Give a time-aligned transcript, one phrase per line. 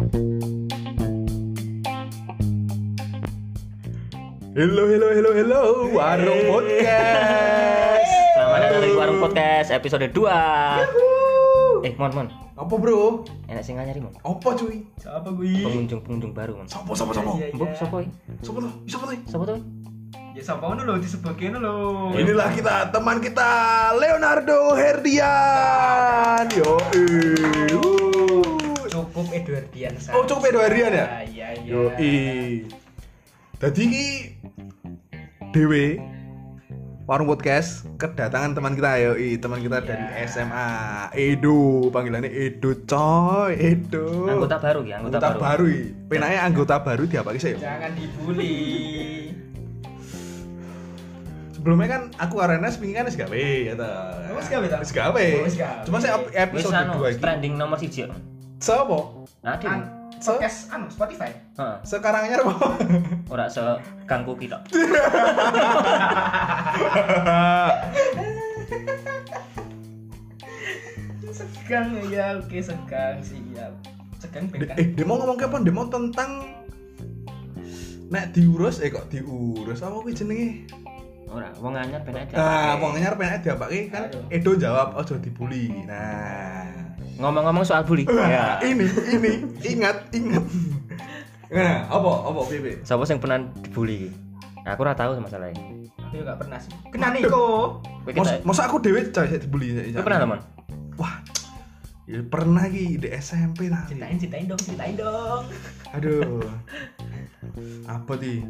[0.00, 0.08] Hello,
[4.88, 5.60] hello, hello, hello,
[5.92, 8.08] warung podcast.
[8.32, 13.28] Selamat datang di Warung Podcast episode 2 Eh, Mon, Mon Apa bro?
[13.44, 14.88] Enak sing nyari, Mon Apa cuy?
[14.96, 15.68] Siapa gue?
[15.68, 17.36] Pengunjung-pengunjung baru, Mon Sopo, sopo, sopo?
[17.36, 18.00] Mbok, sopo?
[18.40, 18.72] Sopo tuh?
[18.88, 19.20] Sopo tuh?
[19.28, 19.60] Sopo tuh?
[20.32, 22.08] Ya siapa ngono lho disebutke lho.
[22.16, 23.50] Inilah kita teman kita
[24.00, 26.48] Leonardo Herdian.
[26.56, 27.99] Yo, eh, wuh.
[29.20, 30.14] Cukup Edwardian saja.
[30.16, 31.06] Oh, cukup Edwardian ya?
[31.22, 31.68] Iya, iya.
[31.68, 31.82] Yo,
[33.60, 34.06] Tadi ki
[35.52, 36.00] Dewe
[37.04, 40.30] Warung Podcast kedatangan teman kita yo teman kita dari Iya.
[40.30, 40.68] SMA
[41.12, 45.90] Edo panggilannya Edo coy Edo Anggota baru ya, anggota, anggota baru i.
[46.06, 48.54] penanya anggota baru diapa sih Jangan dibully.
[51.50, 53.90] sebelumnya kan aku arena speaking kan gawe ya ta
[54.32, 54.78] wis gawe ta?
[54.80, 55.84] wis gawe wis gawe.
[55.84, 58.16] cuma saya episode anu, 2 iki trending nomor 1 Mon
[58.60, 59.80] sopo Nah, An
[60.12, 61.32] podcast anu Spotify.
[61.56, 61.76] Heeh.
[61.82, 62.76] sekarang anyar apa
[63.32, 63.64] Ora se
[64.04, 64.60] ganggu kita.
[71.30, 73.72] Segang ya, oke segang siap.
[74.18, 74.76] Segang De- bekan.
[74.76, 76.58] eh mau ngomong apa dia mau tentang
[78.10, 80.66] nek diurus eh kok diurus apa kuwi jenenge
[81.30, 82.34] Ora, wong anyar ben aja.
[82.34, 84.10] Nah, wong anyar pengen diapake kan.
[84.28, 85.70] Edo jawab ojo dibully.
[85.86, 86.59] Nah.
[87.20, 88.08] Ngomong-ngomong soal bully.
[88.08, 88.44] Nah, Ya.
[88.64, 90.44] ini ini ingat ingat.
[91.52, 92.80] Nah, apa apa piye?
[92.80, 94.10] Sopo sing pernah dibully iki?
[94.64, 95.60] Aku ora tahu masalahnya.
[96.00, 96.72] Aku juga pernah sih.
[96.88, 97.80] Kena Niko.
[98.08, 99.92] Kowe Masa, aku dewe coy sik dibully.
[99.92, 100.40] Kowe pernah, Mon?
[100.96, 101.20] Wah.
[102.10, 103.86] Ya pernah ki di SMP lah.
[103.86, 105.46] Ceritain, ceritain dong, ceritain dong.
[105.94, 106.42] Aduh.
[107.86, 108.42] Apa di?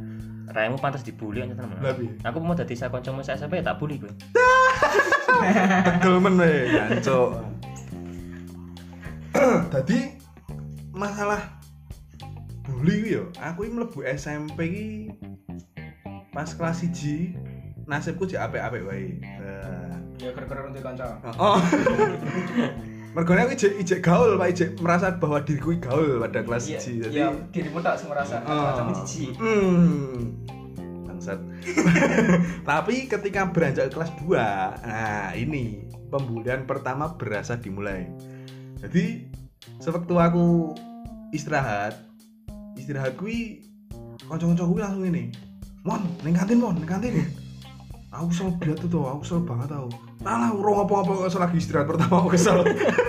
[0.51, 1.79] Raimu pantas dibully aja teman.
[2.27, 4.11] Aku mau dadi sak kancamu sak SMP ya tak bully kowe.
[5.87, 7.39] Tegel men we, jancuk.
[9.71, 9.99] Tadi
[10.95, 11.59] masalah
[12.63, 14.89] bully yo, aku iki mlebu SMP ki
[16.31, 19.19] pas kelas 1 nasibku jek apik-apik wae.
[19.19, 19.99] Nah.
[20.21, 21.19] Ya gara-gara untuk kanca.
[21.41, 21.59] Oh.
[23.17, 26.71] Mergone aku ijek ijek gaul, Pak ijek merasa bahwa diriku gaul pada kelas 1.
[26.71, 26.79] Iya,
[27.11, 28.63] Jadi iya, dirimu tak Oh.
[28.71, 29.35] kancamu jijik.
[29.35, 30.39] Hmm.
[31.11, 31.41] Bangsat.
[32.71, 34.39] Tapi ketika beranjak ke kelas 2,
[34.87, 38.07] nah ini pembulian pertama berasa dimulai.
[38.79, 39.27] Jadi
[39.81, 40.75] sewaktu aku
[41.33, 41.97] istirahat,
[42.77, 43.65] istirahat kui
[44.29, 45.35] kanca-kanca kuwi langsung ini.
[45.83, 47.25] Mon, ning kantin mon, ning kantin.
[48.11, 49.87] Aku kesel banget tuh, aku kesel banget tau.
[50.27, 52.65] Alah, urung apa-apa kesel lagi istirahat pertama aku kesel.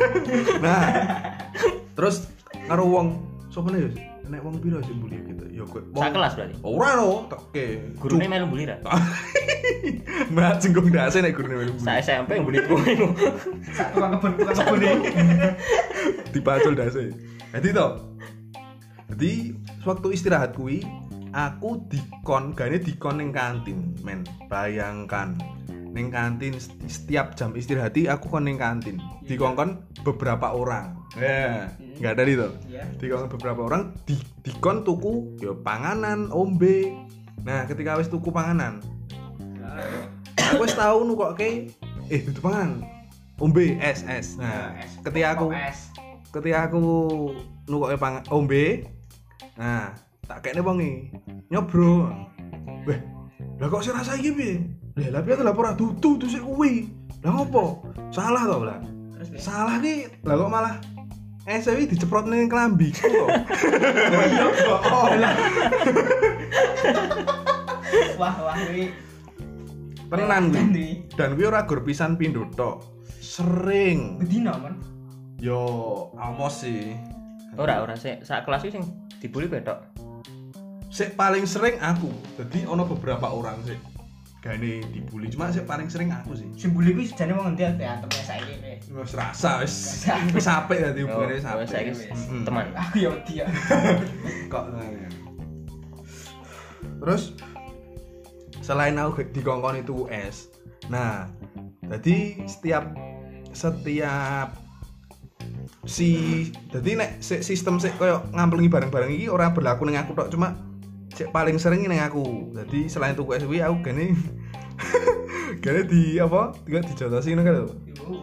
[0.64, 0.84] nah,
[1.98, 2.30] terus
[2.68, 3.08] karo wong
[3.52, 6.56] sapa nih nek wong piro sing bully gitu ya gue Sak kelas berarti.
[6.64, 7.66] ora no oke
[8.00, 8.80] Gurune melu bully ra?
[10.32, 12.80] mbak jenggung dase nek gurune melu bully Sak SMP yang bully kowe.
[13.76, 14.96] Sak tukang kebun, tukang kebun nih.
[16.34, 17.12] dipacul dase
[17.52, 17.92] jadi toh
[19.12, 19.52] jadi
[19.84, 20.80] waktu istirahat kui
[21.36, 25.36] aku dikon gane dikon ning kantin men bayangkan
[25.92, 26.56] ning kantin
[26.88, 28.96] setiap jam istirahat aku kon ning kantin
[29.28, 31.68] dikongkon beberapa orang ya
[32.00, 32.50] nggak ada itu.
[32.72, 32.84] Iya.
[33.00, 36.92] dikon beberapa orang di dikon tuku ya panganan ombe.
[37.44, 38.80] Nah ketika wis tuku panganan.
[40.40, 41.72] Aku wis tau nukokke
[42.08, 42.84] eh itu panganan.
[43.42, 44.38] Ombe es es.
[44.38, 45.02] Nah Es.
[45.04, 45.92] ketika aku es.
[46.32, 46.84] ketika aku
[47.68, 48.88] nukokke pang ombe
[49.60, 49.92] nah
[50.24, 51.12] tak kene wongi
[51.52, 52.08] nyobro.
[52.88, 53.00] Weh
[53.62, 54.58] lah kok sih rasa iki piye
[54.98, 56.90] lah to lah ora dudu tuh sik kuwi.
[57.22, 57.86] Lah ngopo?
[58.10, 58.80] Salah to lah.
[58.82, 59.40] Nih.
[59.40, 60.10] salah ki.
[60.26, 60.74] Lah kok malah
[61.50, 63.30] es iki diceprot ning klambiku kok?
[64.86, 65.10] Oh.
[68.22, 68.94] Wah, wah ini
[70.12, 72.86] tenan kuwi dan kuwi ora gur pisan pindho tok.
[73.18, 74.22] Sering.
[74.22, 74.78] Bedino, man.
[75.42, 76.94] yo amos sih.
[77.58, 78.22] Ora, ora sik.
[78.22, 78.86] Sak kelas sing
[79.18, 79.90] dibully tok.
[80.94, 82.14] sik paling sering aku.
[82.38, 83.91] Jadi ono beberapa orang sih
[84.42, 85.30] gane dibully.
[85.30, 86.50] Cuma sih paling sering aku sih.
[86.58, 88.54] Simboli kuwi jane wong endi ya temen saiki
[88.90, 89.14] wis.
[89.14, 90.04] Rasa wis.
[90.34, 90.82] Wis apik.
[90.82, 92.44] Dadi Oh, hubungane wis sampe saiki Mm.
[92.44, 92.66] teman.
[92.74, 93.48] Aku ya wedi ya.
[94.52, 94.66] kok
[97.02, 97.34] terus
[98.62, 100.54] selain aku dikongkon itu US
[100.86, 101.26] nah
[101.82, 102.94] jadi setiap
[103.52, 104.54] setiap
[105.84, 106.10] si
[106.70, 110.30] jadi nek si- sistem sik koyo ngamplengi barang-barang iki ora berlaku ning aku tok.
[110.30, 110.54] Cuma
[111.12, 112.24] sik paling sering ning aku
[112.54, 114.16] jadi selain tuku es kuwi aku gane
[115.64, 117.66] gane di apa juga dijotosi ngono kan lho.
[117.92, 118.14] Ibu.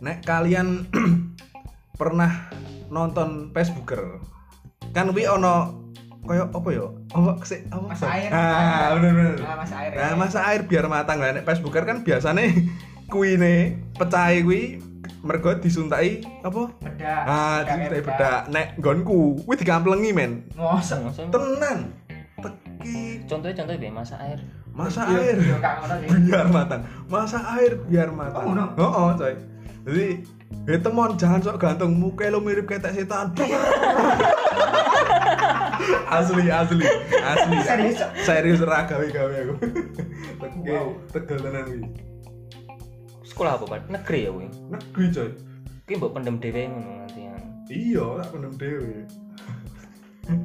[0.00, 0.88] nek kalian
[2.00, 2.50] pernah
[2.88, 4.18] nonton Facebooker
[4.90, 5.84] kan wi ono
[6.24, 8.30] koyo apa ya apa sik apa Mas air.
[8.32, 9.90] ah bener bener Ah, mas air.
[9.92, 12.48] nah masa air biar matang lah nek Facebooker kan biasanya
[13.12, 14.80] kuine pecah kuwi
[15.20, 17.22] mergo disuntai apa Bedak.
[17.24, 18.40] ah disuntai bedak.
[18.48, 21.12] nek nggonku kuwi digamplengi men Ngoseng.
[21.28, 21.92] Tenan
[22.44, 24.40] teki contohnya contohnya biar masak air.
[24.74, 25.38] Masa air.
[26.26, 26.82] biar matang.
[27.06, 28.44] Masa air biar matang.
[28.76, 29.34] Oh, oh, oh coy.
[29.84, 30.06] Jadi
[30.64, 31.92] Hei temon jangan sok gantung.
[31.98, 33.34] Muka lo mirip ketek setan.
[36.08, 36.86] Asli asli.
[37.20, 37.56] Asli.
[37.60, 39.54] Serius, serius ra gawe gawe aku
[40.64, 40.96] Wow.
[41.12, 41.82] tegel tenan kuwi
[43.34, 43.90] sekolah apa pak?
[43.90, 45.30] Negeri ya wih negeri coy.
[45.84, 47.36] Ki mbok pendem dhewe ngono nanti ya.
[47.68, 48.94] iya tak pendem dhewe.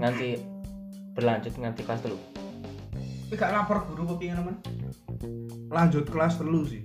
[0.01, 0.27] Nanti
[1.13, 2.19] berlanjut nganti kelas telu.
[3.29, 4.57] Tapi gak lapor guru kok piye men?
[5.69, 6.83] lanjut kelas telu sih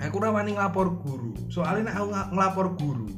[0.00, 3.08] aku ora wani nglapor guru soalnya aku nglapor guru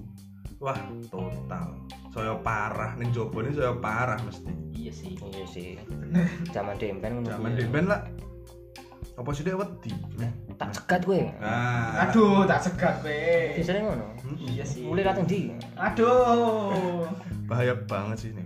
[0.63, 0.79] wah
[1.11, 1.75] total
[2.15, 4.55] saya parah ning jobone saya parah mesti
[4.85, 5.17] Iya sih.
[5.17, 5.69] Iya sih.
[6.53, 7.65] Zaman dempen zaman kuwi.
[7.65, 8.05] demben lah
[9.17, 9.97] apa sih dia wedi
[10.61, 11.25] tak cegat gue.
[11.41, 13.25] nah Aduh, tak segat kowe.
[13.57, 14.13] Biasanya ngono.
[14.37, 14.85] Iya sih.
[14.85, 15.57] Mulai kateng di.
[15.81, 17.09] Aduh.
[17.49, 18.45] bahaya banget sih nih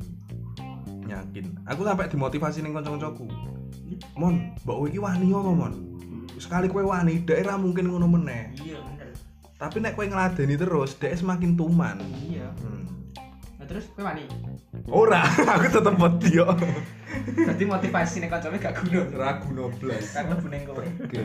[1.09, 3.25] yakin aku sampai dimotivasi ning kanca-kancaku
[4.15, 5.73] mon mbak kowe iki wani apa mon
[6.37, 9.09] sekali kowe wani daerah mungkin ngono meneh Iya bener.
[9.57, 12.47] tapi nek kowe ngeladeni terus dhek semakin tuman Iya.
[12.55, 12.85] hmm.
[13.59, 14.23] Nah terus kowe wani.
[14.87, 15.25] ora
[15.57, 16.47] aku tetep wedi yo
[17.29, 19.03] Berarti motivasi nek kancane gak guna.
[19.13, 20.85] ragu noblas Karena buneng kowe.
[20.85, 21.19] Oke.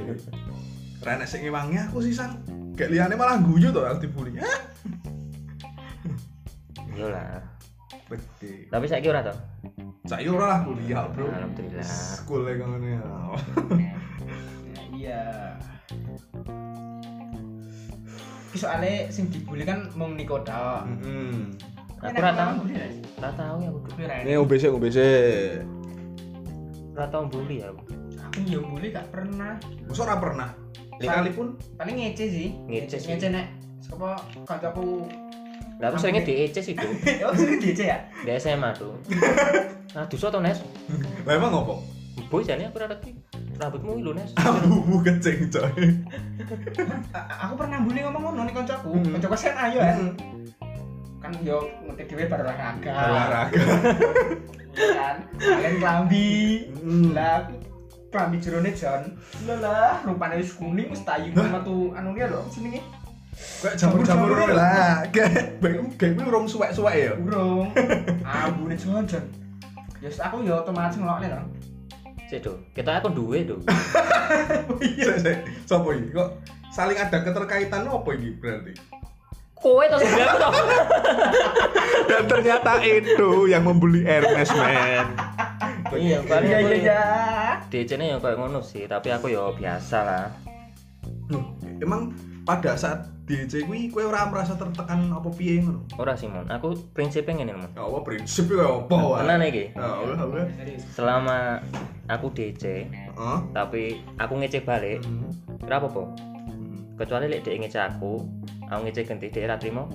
[0.99, 2.39] Renek sing ngewangi aku sisan.
[2.73, 4.39] Kayak liane malah guyu to aku dibully.
[4.41, 4.59] Hah?
[6.89, 7.43] Iya lah.
[8.69, 9.33] Tapi saiki ora to.
[10.03, 11.31] Saiki ora lah kuliah, Bro.
[11.31, 11.79] Alhamdulillah.
[11.87, 13.03] Sekolah ngono ya.
[13.79, 15.21] Ya, iya.
[18.51, 20.83] Ki soalnya sing dibully kan mung Niko tok.
[20.91, 21.55] Heeh.
[22.03, 22.67] Aku ora tau.
[22.67, 22.83] ya.
[23.15, 23.71] Ora tau ya
[24.11, 24.15] ra.
[24.27, 24.99] Ini OBC OBC.
[26.99, 27.71] Ora tau bully ya.
[27.71, 27.95] aku.
[28.43, 29.55] Yo bully gak pernah.
[29.87, 30.49] Masa ora pernah.
[30.99, 32.49] Sekalipun Paling ngece sih.
[32.67, 33.07] Ngece sih.
[33.07, 35.07] Ngece nek sapa kancaku
[35.79, 36.91] Lah aku seringnya di EC sih tuh.
[37.25, 38.03] Oh, sering diece ya?
[38.27, 38.99] Di SMA tuh.
[39.93, 40.57] Nah, duso to Nes?
[41.21, 41.77] lah emang ngopo?
[42.33, 43.13] Boy jane aku ora ngerti.
[43.61, 44.33] Rambutmu lho Nes.
[44.41, 46.01] Abu kecing coy.
[47.13, 48.89] Aku pernah bully ngomong ngono nih kancaku.
[48.89, 49.13] Hmm.
[49.13, 49.93] Kancaku sen ayo ya.
[51.21, 52.89] Kan yo ngerti dhewe bar olahraga.
[52.89, 53.61] Olahraga.
[54.73, 55.17] Iya kan.
[55.37, 56.33] Kalian klambi.
[56.73, 57.13] Hmm.
[57.13, 57.53] Lah aku
[58.09, 59.03] klambi jerone Jon.
[59.45, 62.81] Lah lah, rupane wis kuning wis tayu metu anu ya lho jenenge.
[63.61, 65.05] Kayak jamur-jamur lah.
[65.13, 65.61] Kayak
[66.01, 67.13] kayak urung suwek-suwek ya.
[67.13, 67.69] Urung.
[68.25, 69.42] Ambune Jon Jon.
[70.03, 71.39] Ya wis aku yo otomatis ngelokne to.
[72.27, 72.59] Sik do.
[72.75, 73.55] Kita aku duwe do.
[74.99, 75.37] Sik sik.
[75.63, 76.11] Sopo iki?
[76.11, 76.43] Kok
[76.75, 78.75] saling ada keterkaitan apa iki berarti?
[79.55, 79.95] Kowe to.
[82.11, 85.07] Dan ternyata itu yang membuli Hermes, men.
[85.93, 87.01] Iya, paling Iya iya iya.
[87.71, 90.25] DC-ne ya kayak ngono sih, tapi aku ya biasa lah.
[91.29, 95.87] Loh, emang pada saat DJ kuwi kowe ora merasa tertekan apa piye ngono?
[95.95, 96.43] Ora sih, Mon.
[96.51, 97.71] Aku prinsipnya ngene, Mon.
[97.71, 99.19] Ya apa prinsip ya apa wae.
[99.23, 99.65] Tenan iki.
[99.71, 100.45] Ya Allah, Allah.
[100.59, 100.83] Serius.
[100.91, 101.37] Selama
[102.11, 103.37] aku DC, Heeh.
[103.55, 104.99] tapi aku ngece balik,
[105.63, 106.03] ora apa-apa.
[106.99, 108.19] Kecuali lek dhek ngece aku,
[108.67, 109.87] aku ngece ganti dhek ora trimo,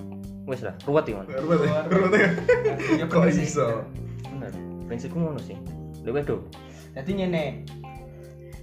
[0.49, 1.29] wis lah, ruwet iki, Mon.
[1.29, 2.29] Ruwet ya, ruwet ya.
[2.97, 3.85] Ya Kok iso?
[4.25, 4.51] Bener.
[4.89, 5.53] Prinsipku ngono sih.
[6.01, 6.41] Wes do.
[6.97, 7.61] Jadi ngene.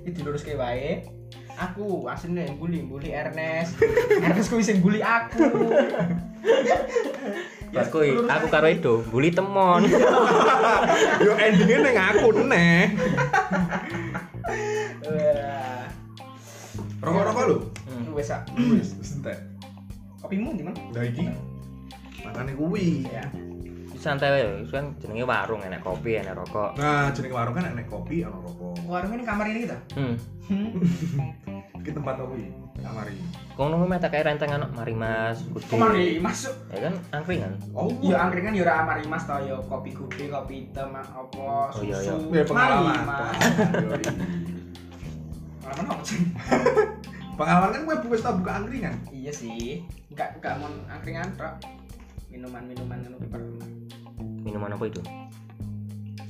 [0.02, 1.06] Iki diluruske wae.
[1.56, 3.80] Aku asline yang bully, bully Ernest.
[4.20, 5.48] Ernest kuwi sing bully aku.
[7.72, 9.88] Kuwi aku karo Edo, bully temon.
[11.24, 12.92] Yo endingnya ning aku neh.
[15.08, 15.84] Wah.
[17.00, 17.58] Rokok-rokok lho.
[17.88, 18.12] Hmm.
[18.12, 18.28] Wes
[19.00, 19.40] wis entek.
[20.20, 20.76] Kopimu di mana?
[20.92, 21.24] Lah iki
[22.20, 23.08] makane kuwi.
[23.08, 23.24] Ya.
[23.96, 26.76] Santai wae, itu kan jenenge warung, enak kopi, enak rokok.
[26.76, 28.76] Nah, jeneng warung kan enek kopi ana rokok.
[28.84, 29.78] Warung ini kamar ini kita.
[29.96, 30.14] Hmm.
[31.86, 32.50] Iki tempat iki?
[32.82, 33.22] Kamar iki.
[33.54, 35.70] Kong nunggu meta kayak rentengan mari mas, gede.
[35.70, 36.54] Kamar ini masuk.
[36.74, 37.52] Ya kan angkringan.
[37.72, 41.70] Oh, Ya angkringan ya ora mari mas to ya kopi gede, kopi hitam apa Oh,
[41.86, 42.34] iya, susu.
[42.34, 42.90] Ya pengalaman.
[42.90, 43.38] Mari, Mas.
[43.86, 44.04] Yoi.
[45.62, 46.20] Pengalaman apa sih?
[47.38, 48.94] Pengalaman kan kowe wis tau buka angkringan.
[49.14, 49.86] Iya sih.
[50.10, 51.54] Enggak enggak mau angkringan tok.
[52.34, 53.75] Minuman-minuman yang lebih pernah.
[54.46, 55.02] Minuman apa itu?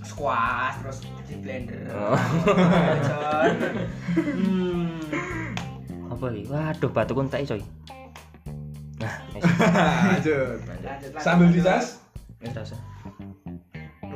[0.00, 1.84] Squash terus di blender.
[1.92, 2.16] Oh.
[4.16, 4.96] Hmm.
[6.08, 6.48] Apa iki?
[6.48, 7.60] Waduh, batu kun tak coy.
[8.96, 9.14] Nah,
[10.16, 10.64] Lanjut.
[11.20, 12.00] Sambil dicas.
[12.40, 12.80] wis rasa.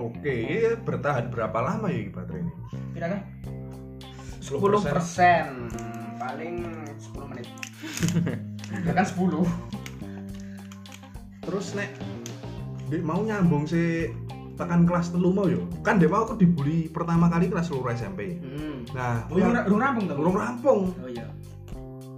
[0.01, 2.53] Oke, bertahan berapa lama ya baterai ini?
[2.97, 3.21] Kan?
[4.41, 4.57] 10%.
[4.57, 5.45] 10 persen
[6.17, 6.57] paling
[6.97, 7.49] 10 menit.
[8.89, 9.45] ya kan 10
[11.45, 11.91] Terus nek
[12.91, 14.11] Dek mau nyambung si
[14.59, 15.65] tekan kelas telu mau yo.
[15.81, 18.37] Kan dek mau aku dibully pertama kali kelas luar SMP.
[18.37, 18.91] hmm.
[18.93, 20.17] Nah, Oh, urung rampung tuh.
[20.19, 20.81] urung rampung.
[20.93, 21.31] Oh iya.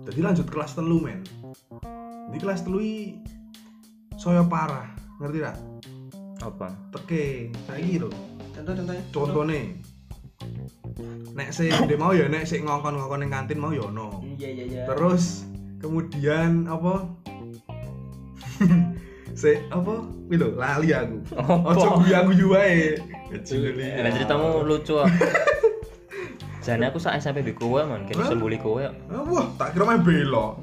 [0.02, 1.21] Jadi lanjut kelas telu men.
[2.33, 3.21] di kelas telu iki
[4.17, 4.88] saya parah
[5.21, 5.57] ngerti tak
[6.41, 8.09] apa teke saiki lho
[8.57, 9.61] contoh contohnya contone
[11.37, 14.64] nek sing ndek mau ya nek sing ngongkon-ngongkon ning kantin mau ya ono iya iya
[14.64, 15.45] iya terus
[15.76, 17.05] kemudian apa
[19.43, 20.07] se apa?
[20.31, 21.19] Lho lali aku.
[21.67, 22.95] Ojo wae.
[23.35, 23.91] Kecil li.
[23.99, 25.11] Lah ceritamu lucu ah.
[26.63, 28.87] Jane aku sak SMP mbek kowe man, kene sembuli kowe.
[28.87, 30.63] Ah, wah tak kira main belo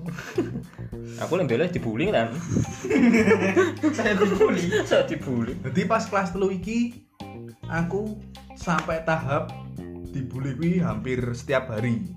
[1.20, 2.32] Aku lek bela dibully kan.
[4.00, 4.64] saya dibully.
[4.88, 5.60] Sak dibully.
[5.60, 7.04] jadi pas kelas telu iki
[7.68, 8.16] aku
[8.56, 9.52] sampai tahap
[10.16, 12.08] dibully kuwi hampir setiap hari.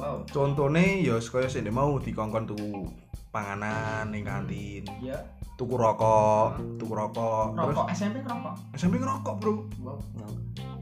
[0.00, 0.24] Wow.
[0.32, 2.88] Contohnya ya kaya sing mau dikongkon tuku
[3.36, 5.20] panganan ning kantin iya.
[5.56, 7.56] Tuku rokok tuku rokok.
[7.56, 7.76] Terus?
[7.76, 9.52] Rokok SMP rokok SMP ngerokok bro.
[9.80, 9.96] Wow.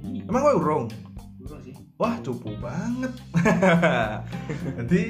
[0.03, 0.23] Iya.
[0.27, 0.85] emang kowe urung?
[1.39, 1.75] Burung sih.
[1.95, 3.13] Wah cupu banget.
[4.83, 5.03] Jadi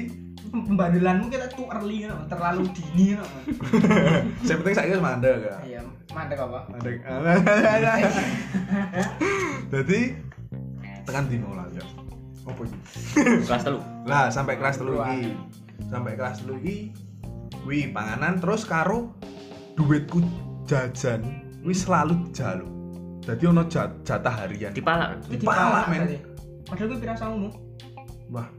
[0.45, 2.15] pembandelanmu kita tuh early no?
[2.29, 3.25] terlalu dini no?
[4.45, 5.81] saya penting saya mandek ya iya
[6.13, 6.59] mandek apa?
[6.69, 7.01] Mandek.
[9.73, 9.99] Jadi
[11.05, 11.83] tekan dino lah ya.
[12.45, 12.77] Apa iki
[13.49, 13.81] Kelas telu.
[14.05, 15.33] lah sampai kelas telu iki.
[15.89, 16.93] Sampai kelas telu iki
[17.65, 19.11] wi panganan terus karo
[19.75, 20.21] duitku
[20.69, 21.21] jajan
[21.65, 22.69] wis selalu dijaluk.
[23.25, 24.69] Jadi ono jat- jatah harian.
[24.69, 25.17] Dipalak.
[25.33, 26.21] Itu Dipalak, men.
[26.65, 27.49] padahal gue pirang sangumu
[28.33, 28.49] wah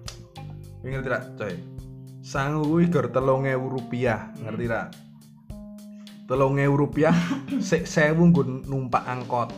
[0.82, 1.54] ngerti tak coy?
[2.22, 4.94] Sangu kuwi gor telung ewu rupiah ngerti tak?
[6.26, 7.14] Telung ewu rupiah
[7.68, 9.50] sik sewu nggo numpak angkot.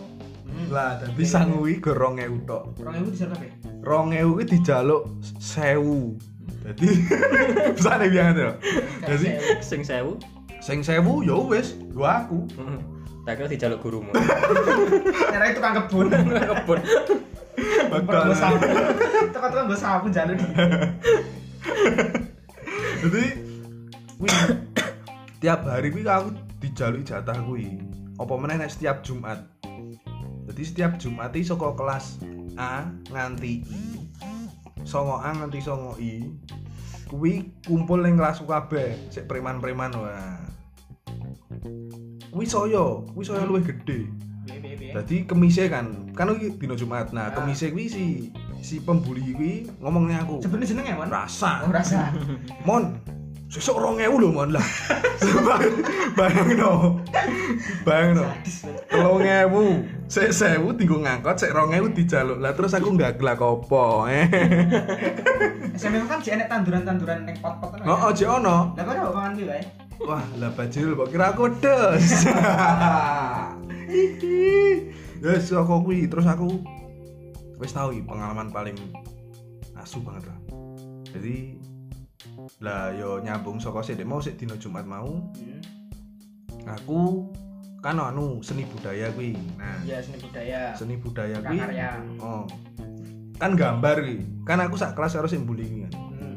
[0.49, 0.73] Hmm.
[0.73, 2.77] lah dadi sangu kuwi gor rong ewu tok.
[2.81, 3.49] Orang ibu disuruh apa
[3.85, 5.03] rong ewu kuwi dijaluk
[5.37, 6.17] sewu
[6.69, 6.89] dadi
[7.73, 8.43] bisa nih biang itu
[9.05, 9.29] jadi
[9.65, 10.21] Sing sewu.
[10.59, 12.45] sing sewu ya wis gua aku.
[13.29, 14.09] Tak kira dijaluk gurumu.
[15.33, 16.09] nyara itu tukang kebun.
[16.57, 16.79] Kebun.
[18.09, 18.65] gue sapu.
[19.37, 20.47] Tukang tukang gue sapu jalur di
[22.99, 23.25] jadi
[24.19, 24.39] wih
[25.39, 27.77] tiap hari kuwi aku dijaluk jatah kuwi.
[28.17, 29.45] Apa meneh nek setiap Jumat?
[30.49, 32.19] Jadi setiap Jumat iki saka kelas
[32.57, 34.08] A nganti I
[34.85, 36.27] songo A nganti songo I
[37.09, 40.37] kuwi kumpul ning kelasku kabeh sik preman-preman wah
[42.29, 44.09] kuwi saya kuwi saya luwih gede
[44.89, 47.13] Jadi kemise kan, kan iki dino Jumat.
[47.13, 47.37] Nah, Ah.
[47.37, 48.33] kemise kuwi si
[48.65, 50.41] si pembuli kuwi ngomongnya aku.
[50.41, 51.61] sebenarnya jenenge mon Rasa.
[51.63, 52.09] oh rasa
[52.65, 52.97] Mon,
[53.49, 54.67] sesuk 2000 lho Mon lah.
[56.19, 56.73] Bayang no.
[57.83, 58.25] Bayang no.
[58.93, 62.39] Telung ewu, sik sewu tinggo ngangkot, sik rong ewu dijaluk.
[62.39, 63.41] Lah terus aku nggak gelak.
[64.13, 64.27] Eh.
[65.79, 68.75] SMP kan sih enek tanduran-tanduran ning pot-pot kan Oh, ojo ono.
[68.75, 69.63] lah kok ada pangan gue wae
[70.03, 72.07] Wah, lah bajil kok kira aku des.
[75.23, 76.63] Yes, aku kuwi terus aku
[77.63, 78.75] wis tau pengalaman paling
[79.79, 80.39] asu banget lah.
[81.15, 81.59] Jadi
[82.59, 85.07] lah yo nyambung saka sik mau sik dino Jumat mau
[85.39, 85.61] hmm.
[86.67, 87.31] aku
[87.79, 89.39] kan anu seni budaya kuwi.
[89.55, 91.59] Nah, iya seni budaya seni budaya kuwi.
[91.63, 92.45] prakarya Oh.
[93.39, 94.19] Kan gambar kuwi.
[94.43, 95.93] Kan aku sak kelas harus sing bullying kan.
[95.95, 96.37] hmm.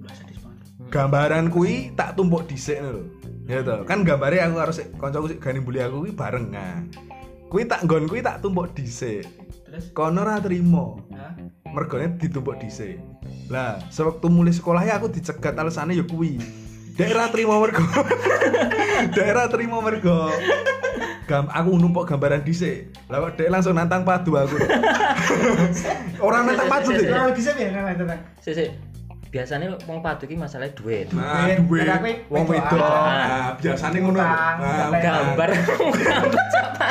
[0.00, 3.04] banget gambaran kui tak tumpuk dhisik lho.
[3.44, 3.84] Ya toh.
[3.84, 6.48] Kan gambare aku harus kancaku sik gani bully aku kuwi bareng.
[6.48, 6.80] Nah.
[7.52, 9.28] Kuwi tak nggon kuwi tak tumpuk dhisik.
[9.70, 11.06] Terus Kono ora trimo.
[11.14, 11.38] Hah?
[11.70, 12.98] Mergone ditumpuk dhisik.
[13.46, 16.42] Lah, sewektu mulai sekolah ya aku dicegat alasane ya kuwi.
[16.98, 17.86] Daerah trimo mergo.
[19.16, 20.34] Daerah trimo mergo.
[21.30, 22.90] Gam aku numpuk gambaran dhisik.
[23.06, 24.58] Lah kok dek langsung nantang padu aku.
[26.26, 27.06] Orang nantang padu deh.
[27.06, 27.94] Kalau bisa biar
[28.42, 28.70] Sik sik.
[29.30, 31.06] Biasanya wong padu iki masalah duit.
[31.14, 31.86] Nah, Duit.
[32.26, 32.74] Wong wedok.
[32.74, 32.82] wedok.
[32.82, 33.06] Ah.
[33.06, 34.18] Nah, biasane ngono.
[34.18, 34.90] Nah.
[34.90, 35.48] Gambar.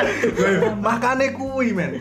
[0.88, 2.00] Makane kuwi men.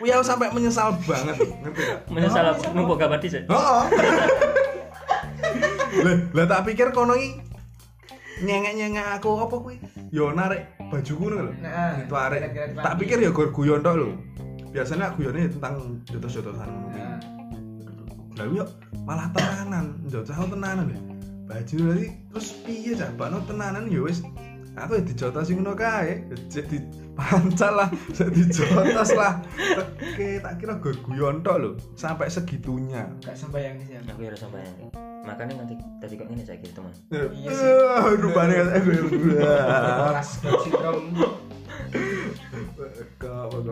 [0.00, 1.98] Aku sampai menyesal banget, ngerti gak?
[2.08, 2.72] Menyesal apa?
[2.72, 3.44] numpuk gambar dhisik.
[3.44, 3.82] Heeh.
[6.00, 7.42] Lah, lah tak pikir kono iki
[8.40, 9.76] nyengek-nyengek aku apa kuwi?
[10.08, 11.52] Yo narik bajuku ngono lho.
[11.60, 12.40] Nah, Itu arek.
[12.80, 14.16] Tak pikir ya guyon tok lho.
[14.72, 16.68] Biasanya guyonnya tentang jotos-jotosan.
[16.96, 17.18] Nah,
[18.40, 18.64] Lah yo
[19.04, 20.98] malah tenanan, jotos aku tenanan lho.
[21.44, 23.10] Baju tadi terus piye cah
[23.44, 24.24] tenanan ya wis
[24.80, 26.24] aku ya dijotos ngono kae.
[26.48, 26.80] Jadi
[27.12, 29.44] pancal lah, jadi dijotos lah.
[30.00, 33.04] Oke, tak kira gor guyon tok lho, sampai segitunya.
[33.20, 34.08] gak sembayang sih aku.
[34.16, 34.74] Aku ya bayang.
[35.20, 36.92] Makanya nanti tadi kok ngene saiki teman.
[37.12, 37.68] Iya sih.
[37.68, 38.88] Eh, rupane kan aku
[39.28, 40.28] Kelas
[40.64, 40.98] sindrom.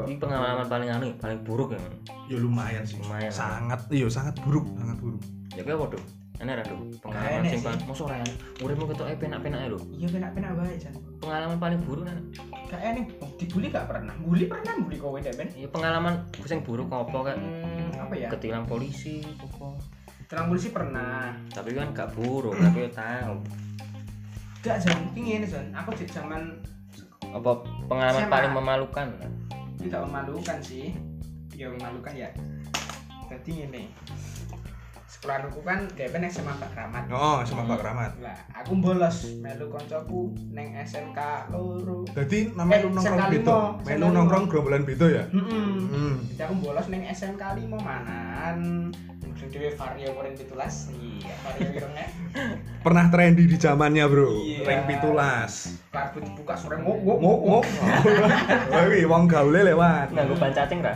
[0.05, 1.81] Ini pengalaman paling anu, paling buruk ya.
[2.29, 3.01] Ya lumayan sih.
[3.01, 3.33] Lumayan.
[3.33, 5.23] Sangat, iya sangat buruk, sangat buruk.
[5.57, 6.03] Ya kayak apa tuh?
[6.39, 6.79] Enak ra tuh?
[7.03, 8.23] Pengalaman Enak sing paling mosok ora.
[8.63, 9.79] Uripmu ketoke penak-penak lho.
[9.91, 12.19] iya penak-penak bae jan Pengalaman paling buruk kan.
[12.69, 13.05] gak enek
[13.41, 16.15] dibully gak pernah bully pernah bully kowe deh ben Ya pengalaman
[16.45, 19.73] sing buruk apa kayak hmm, apa ya ketilang polisi apa.
[20.29, 23.37] terang polisi pernah Tapi kan gak buruk, ya tahu.
[24.61, 25.67] Gak Jon, pingin Jon.
[25.73, 26.61] Aku di zaman
[27.29, 27.51] apa
[27.89, 28.31] pengalaman SMA.
[28.31, 29.07] paling memalukan
[29.79, 30.93] tidak memalukan sih.
[31.55, 32.29] Ya memalukan ya.
[33.29, 33.83] Jadi ini
[35.19, 37.11] sekolah aku kan kayak pen SMA Pak Kramat.
[37.11, 38.13] Oh, sama Pak Rahmat.
[38.19, 41.19] Lah, aku bolos melu koncoku neng SMK
[41.51, 42.07] loro.
[42.09, 43.59] Jadi namanya Eh, nongkrong SMK beda.
[43.85, 45.25] Melu nongkrong gerombolan beda ya?
[45.27, 45.67] Heeh.
[45.91, 46.15] Hmm.
[46.25, 48.59] Jadi aku bolos neng SMK 5 manan.
[49.49, 50.93] Dhewe vario koring 17.
[50.93, 52.05] Iya, vario irenge.
[52.85, 54.29] Pernah trendy di zamannya, Bro.
[54.45, 54.61] Iya.
[54.61, 55.53] Rank pitulas.
[55.89, 57.65] Kartu dibuka sore ngok ngok Ngok ngok.
[58.93, 60.13] Iki wong gaule lewat.
[60.13, 60.95] nganggo ban cacing Eh,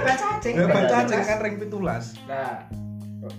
[0.00, 0.54] baca cacing.
[0.56, 1.22] Baca pancacing cacing.
[1.28, 2.04] kan rank pitulas.
[2.24, 2.64] Nah,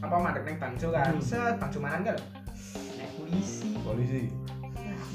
[0.01, 1.13] apa mandek neng Bangjo kan?
[1.13, 1.23] Hmm.
[1.23, 2.17] Set Bangjo manan kan?
[2.97, 3.69] Naik polisi.
[3.81, 4.21] Polisi.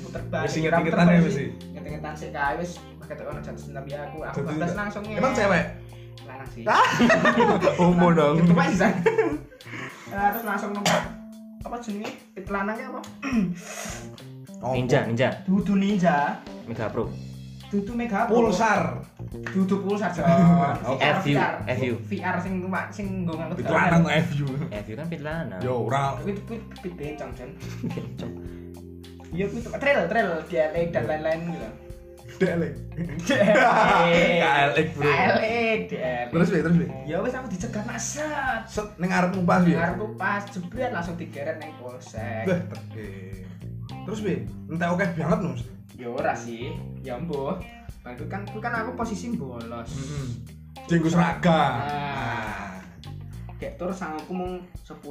[0.07, 0.47] Puter balik.
[0.47, 1.47] Wis inget-ingetan ya mesti.
[1.75, 2.71] Inget-ingetan sih kae wis
[3.03, 4.19] pakai tekan jatuh cinta bi aku.
[4.23, 5.65] Aku Jatuh bablas langsung Emang cewek?
[6.29, 6.63] Lanang sih.
[7.81, 8.35] Homo dong.
[8.43, 8.93] Itu Pak sih.
[10.11, 11.01] Nah, terus langsung numpak
[11.61, 12.11] apa jenenge?
[12.35, 13.01] Pit lanangnya apa?
[14.61, 16.37] Ninja ninja Dudu Ninja.
[16.69, 17.09] mega pro
[17.71, 18.27] Dudu Mega.
[18.27, 18.99] Pulsar.
[19.55, 20.11] Dudu pulsar.
[20.83, 21.39] Oh, VR, FU.
[21.79, 21.95] FU.
[22.11, 23.63] VR sing numpak sing nggo ngangkut.
[23.63, 24.47] Itu lanang FU.
[24.67, 27.51] FU kan pit lana Yo, ora Tapi itu pit pit bencong Jon.
[29.31, 31.69] Iya, itu trail trail DLE dan lain-lain gitu.
[32.41, 32.73] Delek.
[33.31, 35.07] KLX, bro.
[35.07, 35.87] DLE.
[36.35, 36.87] Terus Bi, terus Bi.
[37.07, 38.67] ya wis aku dicegat nak set.
[38.67, 39.79] Set ning ngarepmu pas Bi.
[39.79, 42.51] Ngarepku pas jebret langsung digeret neng polsek.
[42.51, 43.47] Teke.
[44.11, 45.80] Terus Bi, entek oke banget no mesti.
[46.01, 46.73] Ya ora sih,
[47.05, 47.61] ya mbuh.
[48.01, 49.93] Bantu kan ku kan aku posisi bolos.
[49.93, 50.27] Heeh.
[50.89, 51.77] Jenggo seragam.
[53.61, 55.05] Kayak terus aku mung 10.000.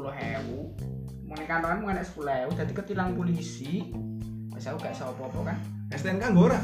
[1.29, 3.93] Mau ning kantoran mung enek 10.000 dadi ketilang polisi.
[4.49, 5.57] Wis aku gak iso apa-apa kan.
[5.93, 6.57] STNK nggo ora?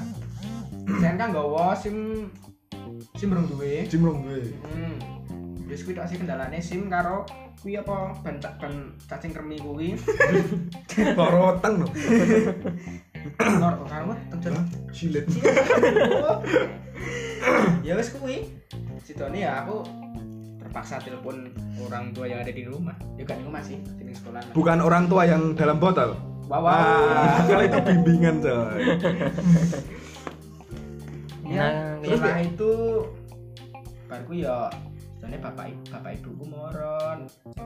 [0.97, 2.25] Sen kan nggawa SIM
[3.13, 3.85] SIM belum duwe.
[3.85, 4.41] Jim rong duwe.
[4.73, 4.97] Hmm.
[5.69, 7.29] Wis kuwi tok sih kendalane SIM karo
[7.61, 8.73] kuwi apa ban ban
[9.05, 9.93] cacing kremi kuwi.
[11.17, 11.85] Karo weteng
[13.25, 13.57] no.
[13.59, 14.55] Nor karo weteng Jon.
[14.91, 15.25] Silet.
[17.81, 18.47] ya wes kuwi
[19.01, 19.85] situane ya aku
[20.57, 24.41] terpaksa telepon orang tua yang ada di rumah ya kan di rumah sih di sekolah
[24.51, 26.17] Bukan orang tua yang dalam botol.
[26.45, 28.81] wow, Wah, kalau itu bimbingan coy.
[31.45, 32.71] ya Nah, setelah itu
[34.05, 34.57] baru ya
[35.15, 37.19] situane bapak ibu bapak ibuku moron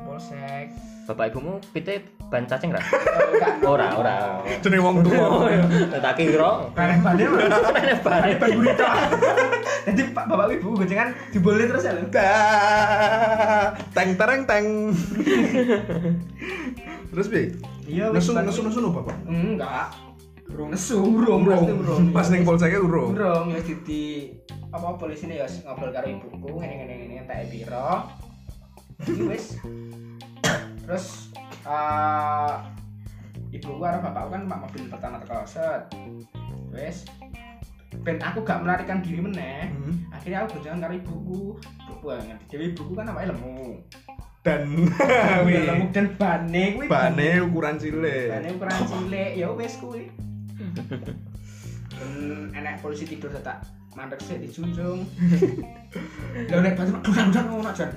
[0.03, 0.67] polsek
[1.05, 2.81] bapak ibumu pite ban cacing ra
[3.65, 4.15] Oh, ora ora
[4.63, 5.49] Jeneng wong tua.
[6.03, 7.39] tak kira Karena bane mah.
[7.69, 8.31] Karena bane.
[8.39, 8.87] Ban burito.
[9.89, 12.05] Jadi pak bapak ibu goncengan diboleh terus ya lho.
[13.93, 14.65] Teng tereng teng.
[17.09, 17.49] Terus Bi,
[17.89, 19.17] Iya nesu nesu nesu no bapak.
[19.25, 19.93] Enggak.
[20.49, 22.09] Urung nesu, urung Urung.
[22.09, 23.13] Pas ning polseknya urung.
[23.13, 24.33] Urung ya di
[24.69, 27.89] apa polisine ya ngobrol karo ibuku ngene ngene ngene entek piro.
[29.05, 29.45] Iki wis.
[30.85, 31.28] Terus
[31.67, 32.53] eh
[33.49, 35.81] ibuku karo bapakku kan numpak mobil pertama teko set.
[36.69, 37.07] Wis.
[38.05, 39.73] Ben aku gak melarikan diri meneh.
[39.73, 39.93] Hmm.
[40.13, 41.41] Akhirnya aku berjalan karo ibuku.
[41.59, 43.63] Ibuku ngerti dhewe ibuku kan awake lemu.
[44.45, 44.61] Dan
[45.67, 46.85] lemu dan bane kuwi.
[46.87, 48.29] bane ukuran cilik.
[48.31, 50.03] Bane ukuran cilik ya wis kuwi.
[51.99, 52.11] Dan
[52.55, 53.65] enek polisi tidur tak
[53.97, 55.03] mandek sih dijunjung.
[56.53, 57.91] Lah nek batu dudan-dudan ngono jan.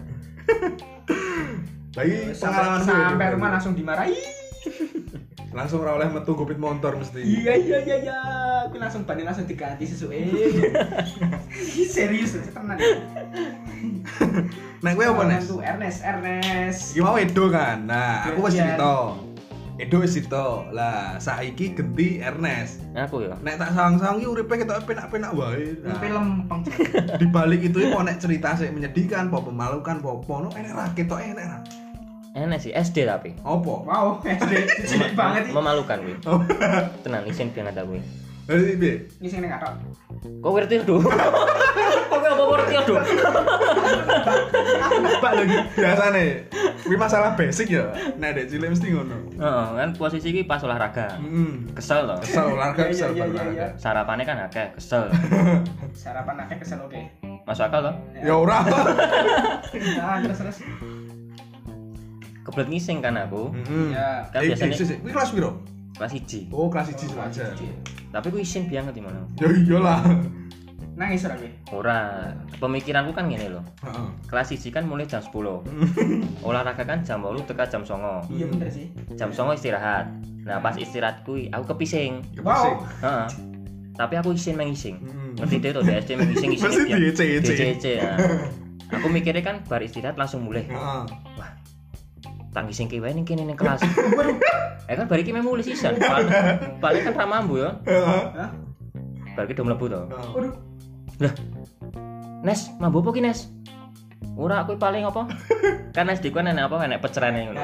[1.93, 4.17] Lagi Wis Sampai, pengalaman sampai rumah langsung dimarahi.
[5.53, 7.21] langsung ora oleh metu gopit motor mesti.
[7.21, 8.19] Iya iya iya iya.
[8.65, 10.17] Aku langsung bane langsung diganti sesuai.
[11.77, 12.81] Ih, Serius tenan.
[14.81, 15.45] Nek kowe apa Nes?
[15.45, 16.97] Tuh Ernest, Ernest.
[16.97, 17.85] Iki mau Edo kan.
[17.85, 18.73] Nah, aku wis Iya.
[18.73, 18.95] cerita.
[19.77, 20.45] Edo wis cerita.
[20.73, 22.81] Lah, saiki genti Ernest.
[22.93, 25.77] aku ya Nek tak sawang-sawang iki uripe ketok penak-penak wae.
[25.85, 26.61] Nah, Tapi lempeng.
[27.21, 30.89] di balik itu iku nek cerita sik menyedihkan, apa memalukan, apa apa no enek ra
[30.97, 31.61] ketok enek ra.
[32.35, 33.73] Enak sih SD tapi Apa?
[33.83, 35.53] Wow, SD cilik banget iki.
[35.53, 36.41] memalukan gue Oh.
[37.01, 38.01] tenang isin banget aku
[38.43, 38.95] Jadi piye?
[39.17, 39.73] Ini sing nek katok.
[40.19, 41.15] kok ngerti aduh kok
[42.11, 42.99] apa ngerti aduh
[45.15, 46.27] Pak lagi biasane.
[46.83, 47.95] Kuwi masalah basic ya.
[48.17, 49.15] Nek dek cilik mesti ngono.
[49.33, 51.71] Heeh, kan posisi ini pas olahraga Heeh.
[51.73, 53.55] kesel loh Kesel olahraga Iya, kesel iya, iya, olahraga.
[53.55, 53.69] iya.
[53.77, 55.03] sarapannya kan akeh kesel
[56.03, 56.99] Sarapan akeh kesel oke.
[57.43, 58.59] masuk akal loh Ya ora.
[59.73, 60.59] Nah, terus terus.
[62.43, 63.91] Kebelet ngising kan aku Heeh.
[63.91, 64.27] Ya.
[64.29, 64.77] kan Eh, biasanya.
[64.97, 65.51] Kuwi kelas piro?
[65.93, 67.45] kelas 1 Oh, kelas 1 saja.
[68.11, 70.01] tapi aku isin banget gimana Ya iyalah.
[70.93, 71.49] Nangis ora kowe?
[71.75, 71.99] ora
[72.59, 74.09] pemikiranku kan gini loh Heeh.
[74.27, 75.33] kelas 1 kan mulai jam 10
[76.43, 78.87] olahraga kan jam 8 tekan jam 9 Iya bener sih.
[79.13, 80.07] jam 9 istirahat
[80.43, 82.77] nah pas istirahat kui aku kepising Kepising.
[83.01, 83.27] Heeh.
[83.93, 85.33] tapi aku isin mengising Hmm.
[85.39, 87.53] ngerti deh tuh di SD mengising ising Mesti diece-ece.
[87.55, 88.17] diece nah.
[88.97, 91.03] aku mikirnya kan bar istirahat langsung mulai Heeh.
[92.53, 93.81] Tangki sing kiwe ning kene ning kelas.
[94.87, 95.97] Eh kan bari ki memu mulih sisan.
[96.79, 97.71] Paling kan ra mambu ya.
[97.89, 98.53] Hah?
[99.33, 100.01] Bari ki do mlebu to.
[100.37, 100.53] Waduh.
[102.45, 103.49] Nes, mambu apa ki Nes?
[104.33, 105.29] Ora aku paling apa?
[105.97, 107.61] Kan SD ku kan enek apa enek pecerane ngono.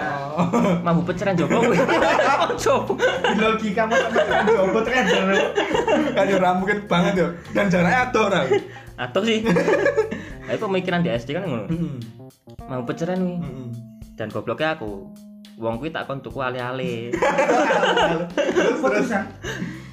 [0.84, 1.80] Mambu peceran jopo kuwi.
[2.62, 2.92] Coba.
[3.40, 5.38] Logika mau tekan jobo tekan jero.
[6.12, 8.44] kan yo ora mungkin banget yo dan jaraknya ado ora
[9.00, 9.40] Atau sih.
[10.44, 11.72] Tapi pemikiran di SD kan ngono.
[11.72, 11.94] Heeh.
[12.68, 13.97] Mambu peceran kuwi.
[14.18, 15.06] Dan gobloknya aku.
[15.58, 17.14] Wong kuwi tak kon tuku ale-ale.
[18.82, 19.26] Putusan.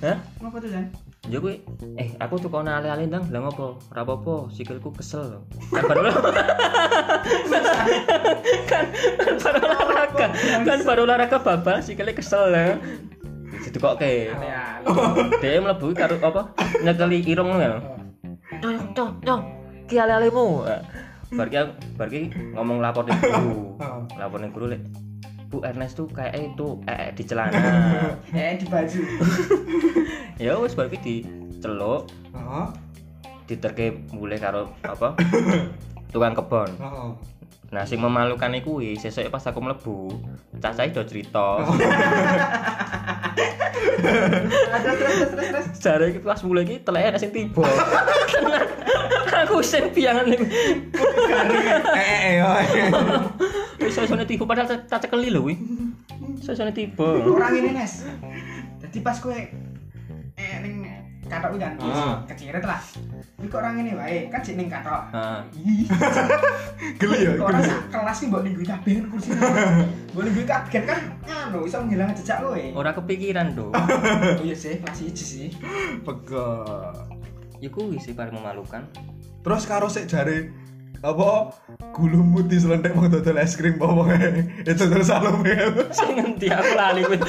[0.02, 0.18] Hah?
[0.42, 0.90] Mau putusan?
[1.26, 1.62] Ya kuwi
[1.98, 3.82] eh aku tuku ale-ale ndang, lah ngopo?
[3.90, 5.42] Ora apa-apa, sikilku kesel.
[5.74, 6.10] Kan baru
[8.70, 8.86] kan,
[9.18, 10.28] kan baru olahraga.
[10.62, 12.78] Kan baru olahraga babal sikile kesel ya.
[13.66, 14.34] Ditukokke.
[14.38, 14.86] Ale-ale.
[15.42, 16.54] Dia mlebu karo apa?
[16.82, 17.78] Nyekeli irung ngono ya.
[18.62, 19.42] Dong, dong, dong.
[19.90, 20.66] Ki ale-alemu.
[21.34, 21.58] Bar ki
[21.98, 23.74] bar ki ngomong lapor ning guru.
[24.22, 24.82] Lapor ning guru lek
[25.50, 27.58] Bu Ernest tuh kayak itu eh di celana.
[28.36, 29.00] Eh di baju.
[30.42, 32.66] ya wis bar ki diceluk, Heeh.
[33.48, 35.16] diterke mulai karo apa?
[36.12, 36.70] tukang kebon.
[37.74, 40.08] Nah, sing memalukan iku kuwi sesuk pas aku mlebu,
[40.62, 41.60] cacahe do cerita.
[44.46, 45.66] Ada terus terus terus terus.
[45.82, 47.66] Jare iki pas mulai iki teleke ana sing tiba.
[49.36, 50.48] Aku sing piangan ning
[51.92, 52.34] Eh eh eh.
[52.40, 52.48] yo.
[53.84, 55.60] Wis sesone tiba padahal tak tak cekeli lho kuwi.
[56.40, 57.20] Sesone tiba.
[57.20, 58.08] Orang ini Nes.
[58.80, 59.36] Jadi pas kowe
[61.26, 62.16] katok kan Ah.
[62.26, 62.80] keciret lah.
[63.36, 65.02] Iki kok orang ini wae, kan sik ning katok.
[65.10, 65.40] Heeh.
[65.58, 65.86] Ih,
[67.00, 67.32] Geli ya.
[67.34, 67.70] kok orang geli.
[67.70, 69.30] sak kelas ki mbok ninggu kabeh kan kursi.
[70.12, 72.64] Mbok ninggu kabeh kan anu iso ngilang jejak kowe.
[72.74, 73.70] Ora kepikiran do.
[73.70, 73.86] Oh
[74.46, 75.48] iya sih, kelas 1 sih.
[76.02, 76.94] Pegel.
[77.60, 78.86] Iku wis sih paling memalukan.
[79.42, 80.50] Terus karo sik jare
[80.98, 81.54] apa
[81.92, 84.04] gulumu diselentek wong dodol es krim apa.
[84.66, 85.54] Itu terus salome.
[85.92, 87.20] Sing ngendi aku lali kuwi.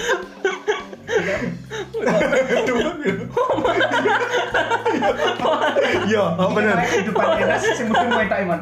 [6.06, 6.76] Iya, oh bener.
[6.78, 8.60] Ini kehidupan Enes sing Iman.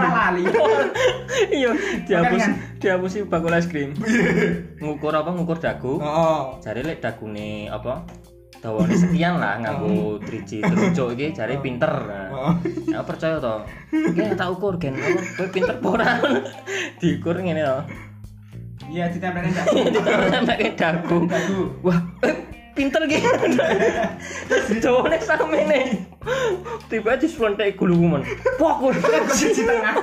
[0.00, 0.42] Lali.
[1.52, 1.70] Iya,
[2.08, 2.44] dihapus
[2.80, 3.96] dihapusi bakul es krim.
[4.80, 6.00] Ngukur apa ngukur dagu.
[6.00, 6.40] Heeh.
[6.64, 8.04] Jare lek dagune apa?
[8.64, 11.92] Dawane sekian lah nganggo 3G terucuk iki jare pinter.
[11.92, 12.96] Nah, Heeh.
[12.96, 13.60] aku percaya to.
[13.92, 14.96] Iki tak ukur gen
[15.36, 16.08] kowe pinter apa ora.
[17.00, 17.78] Diukur ngene to.
[18.94, 19.50] Iya, ditempelin.
[19.98, 21.26] Ditambah pakai dagu.
[21.26, 21.60] Dagu.
[21.82, 21.98] Wah,
[22.78, 23.26] pinter gitu.
[24.78, 26.06] Dawane samene.
[26.86, 28.22] Tiba di slontek guluman.
[28.54, 28.94] Pok.
[29.34, 29.94] Di tengah.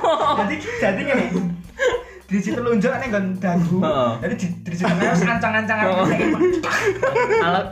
[0.44, 1.24] Jadi jadi ngene.
[2.28, 3.80] Di situ lunjuk ning nggon dagu.
[4.20, 5.84] Jadi di di tengah wis ancang-ancangan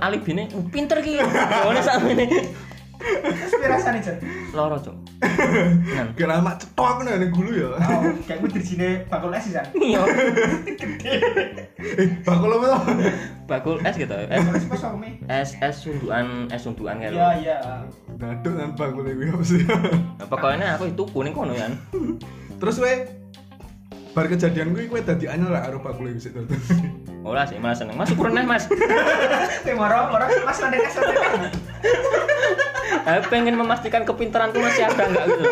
[0.01, 1.21] alibine uh, pinter ki.
[1.21, 2.49] Dawane samene.
[3.01, 4.17] Terus pirasane, Jon?
[4.53, 4.97] Loro, Cuk.
[5.97, 6.13] Nan.
[6.17, 7.69] Kira mak cetok ngono ning gulu ya.
[7.77, 9.67] Oh, kayak gue di sini bakul es San.
[9.77, 10.01] Iya.
[11.81, 12.79] Eh, bakul apa to?
[13.49, 14.13] Bakul es gitu.
[14.13, 14.85] Es Bakul es pas
[15.33, 17.57] es es sundukan es sundukan kayak Iya, iya.
[18.21, 19.65] Daduk nang bakul iki apa sih?
[19.65, 21.73] Nah, pokoknya aku itu kuning kono ya.
[22.61, 23.09] Terus we
[24.13, 26.45] bar kejadian kuwi kowe dadi anyar karo bakul iki sik to.
[27.25, 27.97] Ora sih malah seneng.
[27.97, 28.69] Mas ukuran Mas.
[29.65, 30.97] Kayak moro, Mas es landek es.
[32.91, 35.45] Aku pengen memastikan kepintaranku masih ada enggak gitu.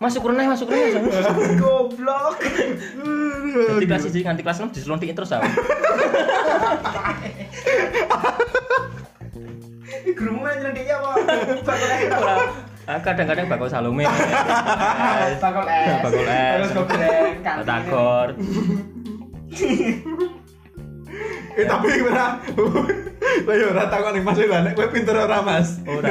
[0.00, 1.26] Mas ukuran Mas ukuran Mas.
[1.60, 2.40] Goblok.
[3.50, 5.44] Jadi kelas 1 nganti kelas 6 diselontikin terus aku.
[10.20, 11.10] Yang nyelendiknya apa?
[12.88, 14.02] Ah, kadang-kadang bakal salome.
[14.02, 15.38] Es.
[15.38, 16.00] Bakul es.
[16.02, 16.70] Bakul es.
[17.44, 18.28] Batagor.
[21.58, 22.38] Eh tapi ora.
[23.46, 25.78] Lah yo ora takon ning Mas lah nek kowe pinter ora Mas.
[25.82, 26.08] Ora.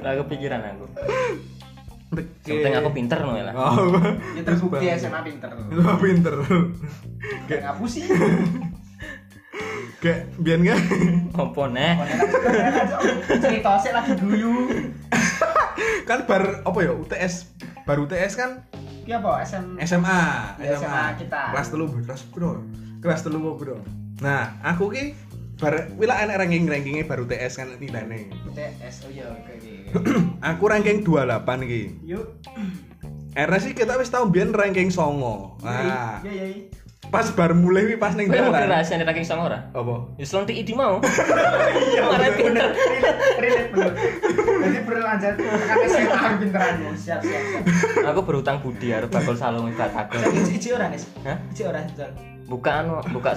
[0.00, 0.86] Ora kepikiran aku.
[2.42, 3.54] Penting aku pinter no ya lah.
[3.54, 3.94] Oh.
[4.34, 5.50] Ya terbukti SMA pinter.
[5.70, 6.34] Lu pinter.
[7.46, 8.02] Kayak ngapusi.
[10.00, 10.80] Kayak biyen kan
[11.36, 11.92] Apa neh?
[13.36, 14.88] Cerita sih lagi guyu.
[16.02, 18.50] kan bar apa ya UTS baru UTS kan
[19.00, 19.40] Ki apa?
[19.40, 20.20] SM SMA
[20.58, 21.52] Ya, SMA kita.
[21.52, 22.60] kelas telu kelas bro
[23.00, 23.80] kelas telu bro
[24.20, 25.16] nah aku ki
[25.60, 29.04] bar wila enek ranking rankingnya baru TS kan nilainya UTS.
[29.04, 29.52] Oh iya, oke
[30.50, 32.24] aku ranking 28 ki Yuk.
[33.30, 36.66] RS sih kita wis tau biyen ranking songo nah Iya, iya,
[37.10, 39.58] pas bar mulai wi pas ning Kowe mau dalan rahasia nih ranking sama ora?
[39.70, 41.02] apa Ya selontik idi mau.
[41.90, 42.66] Iya, Marah pinter.
[43.40, 43.92] Relate, bener.
[44.60, 46.88] Jadi berlanjut kan SMA pinteranmu.
[46.94, 47.62] Siap, siap, siap.
[48.14, 50.22] Aku berutang budi harus bakul salung batagor.
[50.22, 51.06] Tapi Ici ora, Nes?
[51.26, 51.38] Hah?
[51.50, 52.10] Ici ora, Jon.
[52.46, 53.34] Buka anu, buka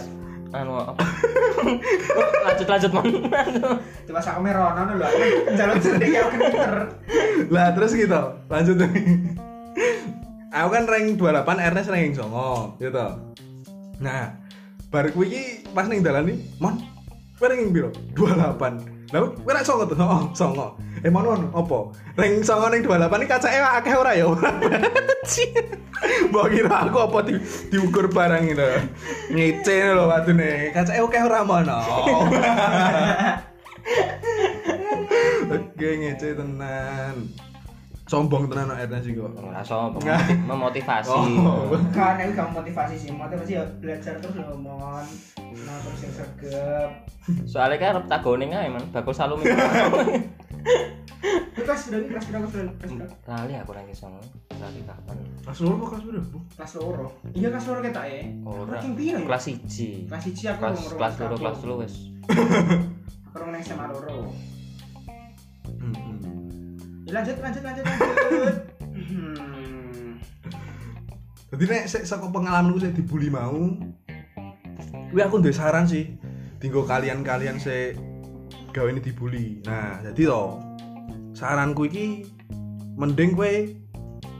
[0.54, 1.04] anu apa?
[2.46, 3.06] lanjut lanjut man.
[4.08, 5.06] Coba sak merono lho.
[5.06, 6.74] aku Njaluk jenenge aku pinter.
[7.50, 9.36] lah terus gitu lanjut nih
[10.54, 13.08] aku kan ranking 28 RS ranking songo gitu
[14.00, 14.38] nah
[14.94, 16.78] bar kuwi pas ning dalan iki mon
[17.42, 20.74] ning piro 28 lha kowe nek songo tuh oh songo
[21.06, 24.26] eh mon mon opo ring songo ning 28 iki kacake akeh ora ya?
[26.04, 27.40] Mbok kira aku apa di,
[27.72, 28.68] diukur barang gitu
[29.32, 31.80] Ngece lho wadune Kacake akeh ora mono
[35.56, 37.32] Oke ngece tenan
[38.14, 40.06] sombong tenan no Ernest kok Ora sombong,
[40.50, 41.10] memotivasi.
[41.10, 41.74] Oh.
[41.90, 45.02] kan itu gak motivasi sih motivasi ya belajar terus lho mon
[45.56, 46.90] nah terus yang sergap
[47.44, 49.48] Soalnya kan arep tagone ae man, bakul salumi.
[49.48, 49.56] itu
[51.64, 54.08] kelas berapa kelas berapa kelas berapa Kali aku nang iso.
[54.52, 55.16] Kali kapan?
[55.42, 56.38] kelas loro apa kelas berapa?
[56.54, 58.78] kelas loro iya kelas loro kita ya Ora.
[58.78, 60.06] Kelas 1.
[60.06, 61.42] kelas siji aku Kelas ngurung kelas loro aku.
[61.42, 61.96] kelas loro wis.
[63.26, 64.18] aku nang SMA loro
[67.14, 68.56] lanjut lanjut lanjut lanjut
[68.90, 70.18] hmm.
[71.54, 73.78] Jadi nek sik saka pengalamanku sik dibully mau,
[75.14, 76.18] kuwi aku duwe saran sih.
[76.58, 77.94] Tinggo kalian-kalian sik
[78.74, 79.62] gawe ini dibully.
[79.62, 80.58] Nah, jadi to
[81.38, 82.26] saranku iki
[82.98, 83.54] mending kowe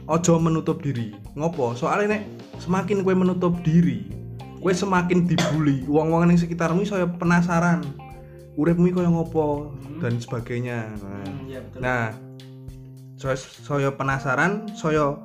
[0.10, 1.14] aja menutup diri.
[1.38, 1.78] Ngopo?
[1.78, 2.26] Soalnya nek
[2.58, 4.10] semakin kowe menutup diri,
[4.58, 5.86] kowe semakin dibully.
[5.86, 7.86] Wong-wong ning sekitarmu saya penasaran.
[8.58, 9.70] Uripmu kaya ngopo
[10.02, 10.98] dan sebagainya.
[10.98, 12.33] Nah, Hmm, betul Nah,
[13.24, 15.16] saya, saya penasaran, saya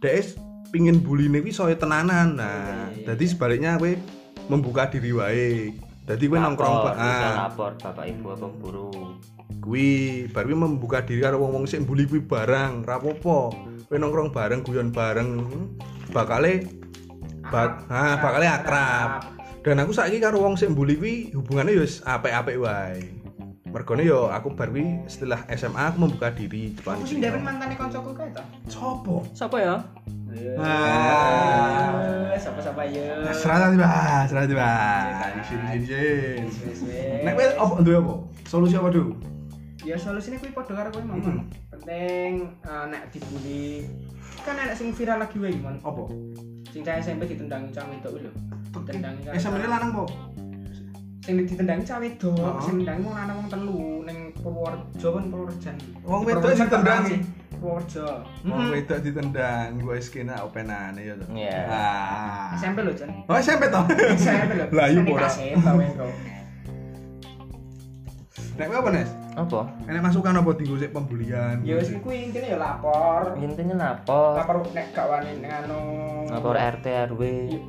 [0.00, 0.40] DS
[0.72, 2.40] pingin bully kuwi saya tenanan.
[2.40, 3.04] Nah, Oke.
[3.04, 3.92] jadi sebaliknya kowe
[4.48, 5.76] membuka diri wae.
[6.08, 8.88] Jadi kowe nongkrong ah, lapor bapak ibu apa guru.
[9.60, 13.52] kuwi bar kuwi membuka diri karo wong-wong sing bully kuwi barang, ra apa-apa.
[13.84, 15.44] Kowe nongkrong bareng, guyon bareng,
[16.16, 16.64] bakale
[17.52, 19.10] bak ah, bakale akrab.
[19.60, 23.19] Dan aku saiki karo wong sing bully kuwi hubungannya ya wis apik-apik wae.
[23.70, 27.78] Mergone yo aku bar kuwi setelah SMA aku membuka diri depan Aku sih Devin mantannya
[27.78, 28.42] koncoku kae to.
[28.66, 29.22] Sopo?
[29.30, 29.78] Siapa ya?
[30.58, 32.34] Ah.
[32.34, 33.22] Siapa-siapa ya.
[33.22, 35.30] Nah, serah tadi bah, serah tadi bah.
[35.46, 36.42] Sin sin sin.
[36.50, 37.22] Wes, wes.
[37.22, 38.14] Nek kowe apa duwe apa?
[38.50, 39.14] Solusi apa dulu?
[39.86, 41.22] Ya solusine kuwi padha karo kowe Mon.
[41.22, 41.46] Hmm.
[41.70, 43.86] Penting eh, nek dibully
[44.42, 45.78] kan enak sing viral lagi wae Mon.
[45.86, 46.10] Apa?
[46.74, 48.30] Sing cah SMP ditendangi cah wedok lho.
[48.82, 49.38] Ditendangi cah.
[49.38, 50.10] SMP lanang po.
[51.20, 52.60] Sing ditendangi cah wedok, Oh.
[52.64, 55.76] sing ndangi wong lanang wong telu ning Purworejo kan Purworejan.
[56.02, 57.08] Wong wedok ditendangi?
[57.12, 57.20] sih,
[57.54, 58.06] Purworejo.
[58.42, 61.24] Wong wedok ditendang, gue skena openane ya to.
[61.30, 61.58] Iya.
[61.68, 62.56] Ah.
[62.56, 63.10] SMP lho, Jan.
[63.28, 63.80] Oh SMP to.
[64.16, 64.66] SMP lho.
[64.72, 65.28] Lah, iya, Nek ora.
[65.28, 66.06] tau engko.
[68.56, 69.10] Nek apa Nes?
[69.40, 69.60] Apa?
[69.88, 71.64] Enek masukan apa tinggu sik pembulian?
[71.64, 73.32] Ya wis kuwi intine ya lapor.
[73.36, 74.36] Intinya lapor.
[74.36, 75.80] Lapor nek gak wani anu.
[76.28, 77.22] Lapor RT RW.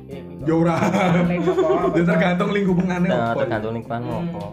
[0.06, 0.46] Eh, kuwi kok.
[0.46, 0.76] Ya ora.
[1.96, 3.40] Ya tergantung lingkupane Nah, apa.
[3.40, 4.28] tergantung lingkungan Hmm.
[4.28, 4.44] apa.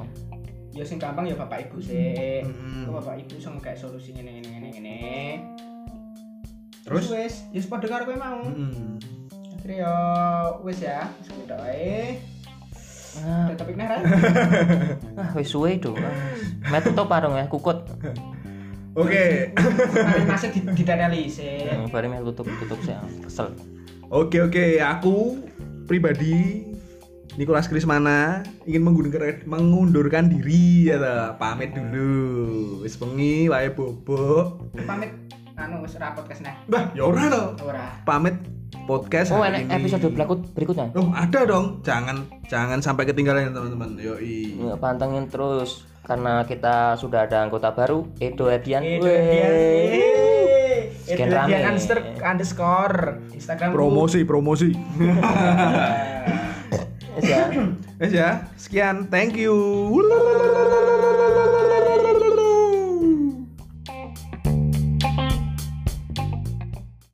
[0.71, 2.39] Ya sing gampang ya bapak ibu sih.
[2.39, 2.87] Hmm.
[2.87, 4.99] Kok bapak ibu sing kayak solusi ngene ngene ngene ngene.
[6.87, 7.05] Terus?
[7.11, 8.41] wis, ya padha karo kowe mau.
[8.41, 8.97] Heeh.
[9.53, 9.93] Akhirnya ya
[10.63, 12.17] wis ya, wis kuwi wae.
[13.25, 14.01] Ah, topik Ran?
[15.21, 15.97] ah wis suwe do.
[15.97, 16.13] Ah,
[16.69, 17.81] Met tutup parung ya, kukut.
[18.93, 19.53] Oke.
[19.55, 21.65] Mari masih di didaneli sih.
[21.65, 22.93] Hmm, Bari meh tutup tutup sih.
[23.25, 23.53] Kesel.
[24.09, 25.37] Oke oke, aku
[25.85, 26.65] pribadi
[27.37, 31.37] Nicholas Krismana ingin mengundurkan, mengundurkan diri ya ta.
[31.37, 32.81] pamit dulu.
[32.83, 34.57] Wis bengi wae bobo.
[34.85, 35.13] Pamit
[35.55, 36.51] anu wis rapot kesne.
[36.65, 37.43] Bah, ya ora to.
[37.63, 38.01] Ora.
[38.03, 38.35] Pamit
[38.89, 39.69] podcast Oh, hari ini.
[39.69, 40.89] episode berikut berikutnya.
[40.97, 41.85] Oh, ada dong.
[41.85, 43.93] Jangan jangan sampai ketinggalan ya teman-teman.
[43.95, 44.57] Yoi.
[44.57, 48.81] Ya, pantengin terus karena kita sudah ada anggota baru Edo Edian.
[48.81, 49.05] Edo.
[49.05, 49.53] Edian.
[51.05, 51.53] Sekian rame.
[51.53, 52.97] Edian underscore underscore
[53.31, 54.69] Instagram Promosi, promosi.
[57.19, 57.51] Ya.
[57.99, 59.11] Ya, sekian.
[59.11, 59.51] Thank you.